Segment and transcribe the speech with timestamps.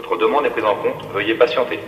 [0.00, 1.04] Votre demande est prise en compte.
[1.12, 1.78] Veuillez patienter.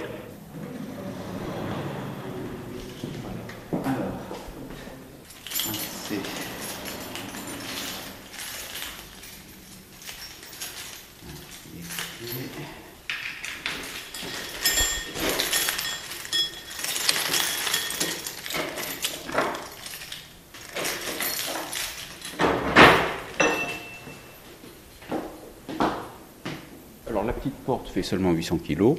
[27.21, 28.95] La petite porte fait seulement 800 kg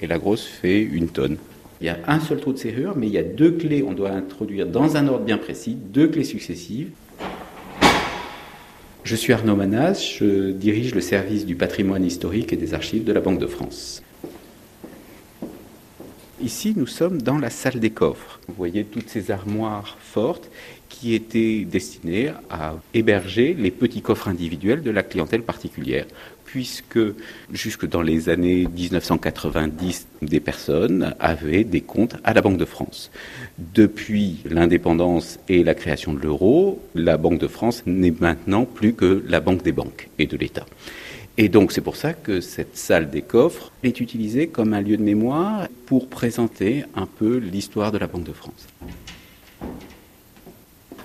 [0.00, 1.36] et la grosse fait une tonne.
[1.80, 3.84] Il y a un seul trou de serrure, mais il y a deux clés.
[3.86, 6.90] On doit introduire dans un ordre bien précis deux clés successives.
[9.04, 13.12] Je suis Arnaud Manas, je dirige le service du patrimoine historique et des archives de
[13.12, 14.02] la Banque de France.
[16.42, 18.40] Ici, nous sommes dans la salle des coffres.
[18.46, 20.50] Vous voyez toutes ces armoires fortes
[20.90, 26.04] qui étaient destinées à héberger les petits coffres individuels de la clientèle particulière
[26.44, 26.98] puisque
[27.52, 33.10] jusque dans les années 1990, des personnes avaient des comptes à la Banque de France.
[33.58, 39.22] Depuis l'indépendance et la création de l'euro, la Banque de France n'est maintenant plus que
[39.26, 40.66] la banque des banques et de l'État.
[41.38, 44.96] Et donc c'est pour ça que cette salle des coffres est utilisée comme un lieu
[44.96, 48.66] de mémoire pour présenter un peu l'histoire de la Banque de France.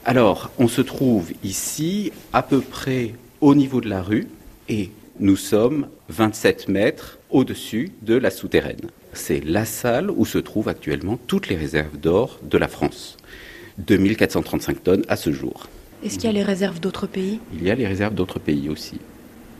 [0.06, 4.28] Alors, on se trouve ici à peu près au niveau de la rue
[4.68, 8.90] et nous sommes 27 mètres au-dessus de la souterraine.
[9.14, 13.18] C'est la salle où se trouvent actuellement toutes les réserves d'or de la France.
[13.80, 15.68] 2435 tonnes à ce jour.
[16.04, 17.40] Est-ce qu'il y a les réserves d'autres pays?
[17.54, 19.00] Il y a les réserves d'autres pays aussi.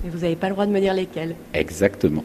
[0.04, 1.36] Mais vous n'avez pas le droit de me dire lesquels.
[1.54, 2.24] Exactement.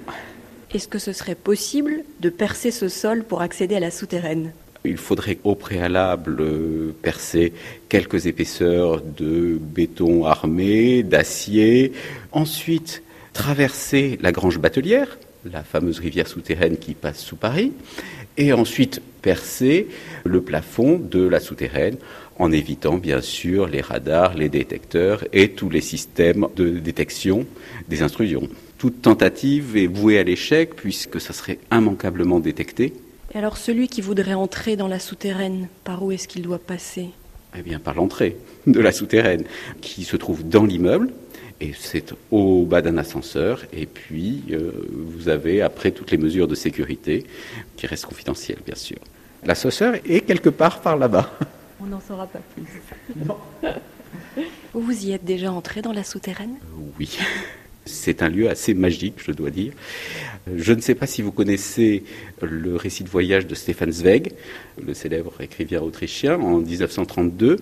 [0.72, 4.52] Est-ce que ce serait possible de percer ce sol pour accéder à la souterraine?
[4.84, 7.52] Il faudrait au préalable euh, percer
[7.88, 11.92] quelques épaisseurs de béton armé, d'acier.
[12.32, 13.02] Ensuite,
[13.32, 15.18] traverser la Grange Batelière,
[15.52, 17.72] la fameuse rivière souterraine qui passe sous Paris,
[18.36, 19.88] et ensuite percer
[20.24, 21.96] le plafond de la souterraine
[22.38, 27.46] en évitant bien sûr les radars, les détecteurs et tous les systèmes de détection
[27.88, 28.48] des intrusions.
[28.78, 32.92] Toute tentative est vouée à l'échec puisque ça serait immanquablement détecté.
[33.34, 37.08] Et alors celui qui voudrait entrer dans la souterraine, par où est-ce qu'il doit passer?
[37.58, 38.36] Eh bien par l'entrée
[38.66, 39.44] de la souterraine
[39.80, 41.10] qui se trouve dans l'immeuble
[41.60, 43.64] et c'est au bas d'un ascenseur.
[43.72, 47.24] Et puis, euh, vous avez après toutes les mesures de sécurité
[47.76, 48.98] qui restent confidentielles, bien sûr.
[49.44, 51.32] L'ascenseur est quelque part par là-bas.
[51.80, 52.64] On n'en saura pas plus.
[53.24, 53.38] Non.
[54.74, 56.56] Vous y êtes déjà entré dans la souterraine?
[56.98, 57.18] Oui.
[57.86, 59.72] C'est un lieu assez magique, je dois dire.
[60.54, 62.04] Je ne sais pas si vous connaissez
[62.42, 64.32] le récit de voyage de Stefan Zweig,
[64.84, 67.56] le célèbre écrivain autrichien, en 1932,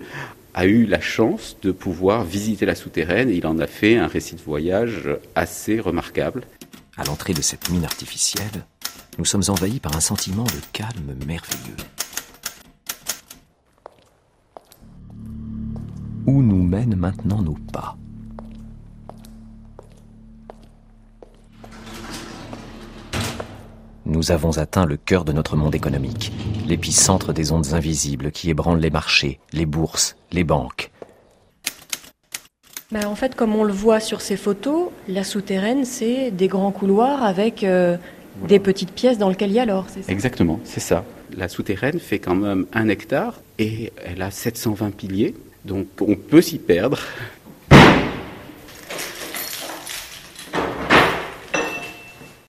[0.55, 4.07] a eu la chance de pouvoir visiter la souterraine et il en a fait un
[4.07, 6.45] récit de voyage assez remarquable.
[6.97, 8.65] À l'entrée de cette mine artificielle,
[9.19, 11.77] nous sommes envahis par un sentiment de calme merveilleux.
[16.27, 17.97] Où nous mènent maintenant nos pas?
[24.07, 26.31] Nous avons atteint le cœur de notre monde économique,
[26.67, 30.91] l'épicentre des ondes invisibles qui ébranlent les marchés, les bourses, les banques.
[32.93, 36.71] Ben, en fait, comme on le voit sur ces photos, la souterraine, c'est des grands
[36.71, 37.97] couloirs avec euh,
[38.47, 39.87] des petites pièces dans lesquelles il y a l'or.
[40.09, 41.05] Exactement, c'est ça.
[41.35, 45.35] La souterraine fait quand même un hectare et elle a 720 piliers.
[45.65, 46.99] Donc on peut s'y perdre